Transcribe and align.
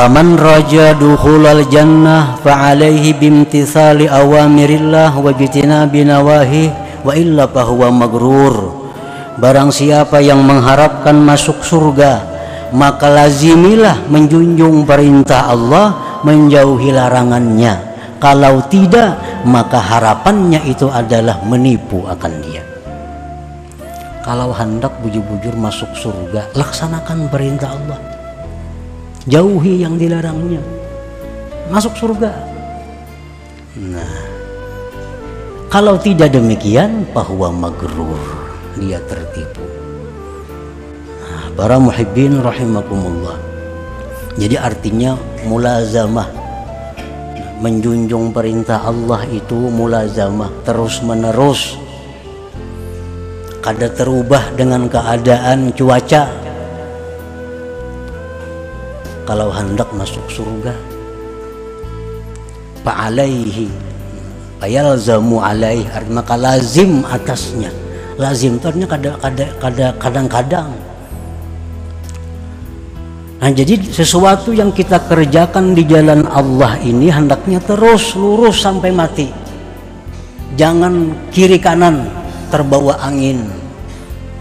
Faman 0.00 0.40
raja 0.40 0.96
dukhulal 0.96 1.68
jannah 1.68 2.40
fa'alaihi 2.40 3.20
bimtithali 3.20 4.08
awamirillah 4.08 5.12
wa 5.12 5.28
jitinabi 5.28 6.08
nawahi 6.08 6.72
wa 7.04 7.12
illa 7.12 7.44
fahuwa 7.44 7.92
magrur. 7.92 8.80
Barang 9.36 9.68
siapa 9.68 10.24
yang 10.24 10.40
mengharapkan 10.40 11.20
masuk 11.20 11.60
surga, 11.60 12.24
maka 12.72 13.12
lazimilah 13.12 14.08
menjunjung 14.08 14.88
perintah 14.88 15.52
Allah, 15.52 16.16
menjauhi 16.24 16.96
larangannya. 16.96 17.76
Kalau 18.16 18.64
tidak, 18.72 19.44
maka 19.44 19.84
harapannya 19.84 20.64
itu 20.64 20.88
adalah 20.88 21.44
menipu 21.44 22.08
akan 22.08 22.32
dia. 22.40 22.64
Kalau 24.24 24.48
hendak 24.56 24.96
bujur-bujur 25.04 25.52
masuk 25.60 25.92
surga, 25.92 26.56
laksanakan 26.56 27.28
perintah 27.28 27.76
Allah 27.76 28.19
jauhi 29.28 29.84
yang 29.84 30.00
dilarangnya. 30.00 30.62
Masuk 31.68 31.96
surga. 31.96 32.32
Nah. 33.76 34.16
Kalau 35.70 35.94
tidak 36.02 36.34
demikian 36.34 37.06
bahwa 37.14 37.52
magrur. 37.54 38.18
Dia 38.78 38.98
tertipu. 39.06 39.62
Nah, 41.20 41.46
para 41.54 41.76
muhibbin 41.78 42.42
rahimakumullah. 42.42 43.38
Jadi 44.34 44.56
artinya 44.58 45.14
mulazamah. 45.46 46.26
Menjunjung 47.60 48.32
perintah 48.32 48.82
Allah 48.82 49.22
itu 49.30 49.68
mulazamah. 49.68 50.48
Terus 50.64 51.04
menerus 51.04 51.76
kada 53.60 53.92
terubah 53.92 54.56
dengan 54.56 54.88
keadaan 54.88 55.70
cuaca 55.76 56.49
kalau 59.30 59.46
hendak 59.54 59.86
masuk 59.94 60.26
surga. 60.26 60.74
Fa'alaihi 62.82 63.70
fayalzamu 64.58 65.38
alaih. 65.38 65.86
Maka 66.10 66.34
lazim 66.34 67.06
atasnya. 67.06 67.70
Lazim 68.18 68.58
itu 68.58 68.66
artinya 68.66 68.90
kadang-kadang. 70.02 70.74
Nah 73.40 73.48
jadi 73.54 73.78
sesuatu 73.86 74.50
yang 74.50 74.74
kita 74.74 74.98
kerjakan 75.06 75.78
di 75.78 75.86
jalan 75.86 76.26
Allah 76.26 76.76
ini 76.82 77.06
hendaknya 77.08 77.62
terus 77.62 78.18
lurus 78.18 78.60
sampai 78.60 78.90
mati. 78.90 79.30
Jangan 80.58 81.14
kiri 81.30 81.56
kanan 81.56 82.10
terbawa 82.50 82.98
angin, 83.00 83.46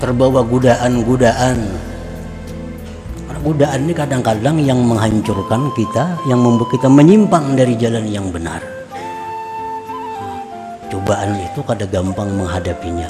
terbawa 0.01 0.43
godaan-godaan, 0.43 1.61
godaan 3.39 3.87
ini 3.87 3.93
kadang-kadang 3.95 4.59
yang 4.59 4.83
menghancurkan 4.83 5.71
kita, 5.73 6.19
yang 6.27 6.43
membuat 6.43 6.75
kita 6.75 6.87
menyimpang 6.91 7.55
dari 7.55 7.73
jalan 7.79 8.05
yang 8.07 8.27
benar. 8.29 8.59
Cobaan 10.89 11.37
itu 11.39 11.61
kada 11.63 11.85
gampang 11.87 12.33
menghadapinya. 12.35 13.07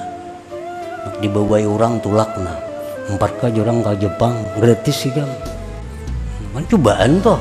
Dibawai 1.23 1.63
orang 1.65 2.03
tulakna, 2.03 2.59
empat 3.09 3.31
ka 3.39 3.47
orang 3.49 3.81
ke 3.81 4.05
Jepang 4.05 4.35
gratis 4.59 5.07
sih 5.07 5.11
kan. 5.15 5.29
Cobaan 6.67 7.23
toh. 7.23 7.39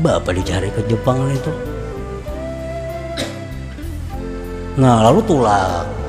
Bapak 0.00 0.38
dicari 0.38 0.70
ke 0.70 0.86
Jepang 0.86 1.18
itu. 1.34 1.50
Nah 4.78 5.02
lalu 5.02 5.20
tulak 5.26 5.99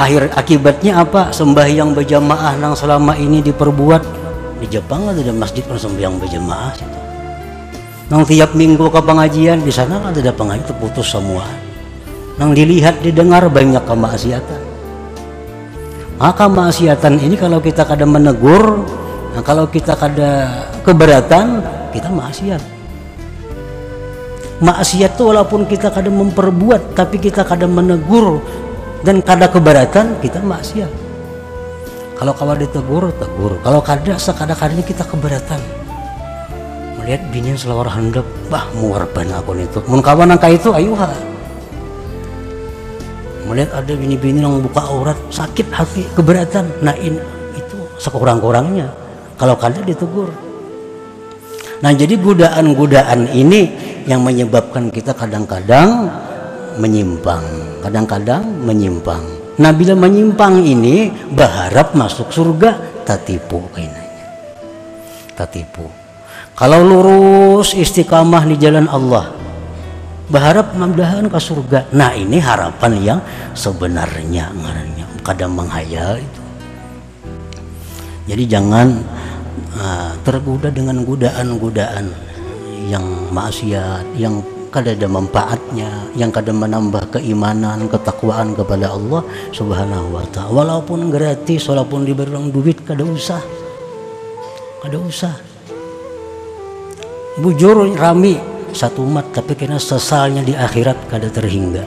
akhir 0.00 0.32
akibatnya 0.32 1.04
apa 1.04 1.28
sembahyang 1.28 1.92
berjamaah 1.92 2.56
yang 2.56 2.72
selama 2.72 3.12
ini 3.20 3.44
diperbuat 3.44 4.02
di 4.64 4.66
Jepang 4.72 5.12
ada 5.12 5.20
masjid 5.36 5.60
sembahyang 5.60 6.16
berjamaah 6.16 6.72
situ. 6.72 7.00
Nang 8.08 8.26
tiap 8.26 8.56
minggu 8.56 8.90
ke 8.90 9.00
pengajian 9.04 9.60
di 9.62 9.70
sana 9.70 10.00
ada 10.00 10.32
pengajian 10.32 10.66
terputus 10.66 11.12
semua. 11.12 11.44
Nang 12.40 12.56
dilihat 12.56 13.04
didengar 13.04 13.44
banyak 13.52 13.84
kemaksiatan. 13.84 14.60
Maka 16.16 16.48
kemaksiatan 16.48 17.20
ini 17.20 17.36
kalau 17.36 17.60
kita 17.60 17.84
kada 17.84 18.04
menegur, 18.04 18.84
nah 19.32 19.40
kalau 19.44 19.64
kita 19.68 19.96
kada 19.96 20.48
keberatan, 20.84 21.64
kita 21.92 22.08
maksiat. 22.12 22.60
Maksiat 24.60 25.16
itu 25.16 25.22
walaupun 25.24 25.64
kita 25.64 25.88
kada 25.88 26.12
memperbuat, 26.12 26.92
tapi 26.92 27.16
kita 27.16 27.40
kada 27.40 27.64
menegur, 27.64 28.44
dan 29.06 29.24
kada 29.24 29.48
keberatan 29.48 30.18
kita 30.20 30.40
maksiat. 30.40 30.92
Kalau 32.20 32.36
kawan 32.36 32.60
ditegur 32.60 33.08
tegur. 33.16 33.56
Kalau 33.64 33.80
kada 33.80 34.20
sekada-kadanya 34.20 34.84
kita 34.84 35.04
keberatan. 35.08 35.60
Melihat 37.00 37.22
bini 37.32 37.56
selawar 37.56 37.88
handap 37.88 38.28
bah 38.52 38.68
muar 38.76 39.08
aku 39.08 39.56
itu 39.56 39.80
mun 39.88 40.04
kawan 40.04 40.36
angka 40.36 40.52
itu 40.52 40.68
ayuha 40.68 41.08
melihat 43.50 43.82
ada 43.82 43.92
bini-bini 43.98 44.46
yang 44.46 44.62
buka 44.62 44.78
aurat 44.86 45.18
sakit 45.34 45.74
hati 45.74 46.06
keberatan. 46.14 46.70
Nah 46.86 46.94
ini 46.94 47.18
itu 47.58 47.76
sekurang-kurangnya. 47.98 48.86
Kalau 49.34 49.58
kada 49.58 49.82
ditegur. 49.82 50.30
Nah 51.82 51.90
jadi 51.90 52.14
godaan-godaan 52.14 53.26
ini 53.34 53.74
yang 54.06 54.22
menyebabkan 54.22 54.94
kita 54.94 55.10
kadang-kadang 55.18 56.06
menyimpang 56.78 57.42
kadang-kadang 57.82 58.44
menyimpang. 58.62 59.22
Nah 59.58 59.72
bila 59.74 59.96
menyimpang 59.98 60.62
ini 60.62 61.10
berharap 61.32 61.96
masuk 61.96 62.30
surga 62.30 63.02
tatipu 63.02 63.64
kainanya. 63.74 64.28
Tatipu 65.34 66.00
kalau 66.60 66.84
lurus 66.84 67.72
istiqamah 67.72 68.44
di 68.44 68.60
jalan 68.60 68.84
Allah 68.84 69.32
berharap 70.28 70.76
mudah 70.76 71.24
ke 71.24 71.40
surga. 71.40 71.88
Nah 71.96 72.12
ini 72.12 72.36
harapan 72.36 72.92
yang 73.00 73.20
sebenarnya 73.56 74.52
kadang 75.24 75.56
menghayal 75.56 76.20
itu. 76.20 76.42
Jadi 78.28 78.44
jangan 78.44 78.92
uh, 79.72 80.12
tergoda 80.20 80.68
dengan 80.68 81.00
godaan-godaan 81.00 82.12
yang 82.92 83.04
maksiat 83.32 84.04
yang 84.20 84.44
kada 84.70 84.94
ada 84.94 85.10
manfaatnya 85.10 85.90
yang 86.14 86.30
kada 86.30 86.54
menambah 86.54 87.18
keimanan 87.18 87.90
ketakwaan 87.90 88.54
kepada 88.54 88.94
Allah 88.94 89.26
subhanahu 89.50 90.14
wa 90.14 90.24
ta'ala. 90.30 90.54
Walaupun 90.54 91.10
gratis 91.10 91.66
walaupun 91.66 92.06
diberi 92.06 92.30
duit 92.54 92.86
kada 92.86 93.02
usah 93.02 93.42
kada 94.80 94.96
usah 94.96 95.34
bujur 97.42 97.90
rami 97.98 98.38
satu 98.70 99.02
umat 99.02 99.34
tapi 99.34 99.58
kena 99.58 99.82
sesalnya 99.82 100.46
di 100.46 100.54
akhirat 100.54 101.10
kada 101.10 101.26
terhingga. 101.26 101.82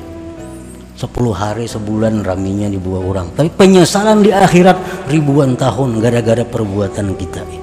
Sepuluh 0.93 1.33
hari 1.33 1.65
sebulan 1.65 2.21
raminya 2.21 2.69
dibuat 2.69 3.01
orang. 3.01 3.27
Tapi 3.33 3.49
penyesalan 3.49 4.21
di 4.21 4.29
akhirat 4.29 5.09
ribuan 5.09 5.57
tahun 5.57 5.97
gara-gara 5.97 6.45
perbuatan 6.45 7.17
kita 7.17 7.41
ini 7.49 7.62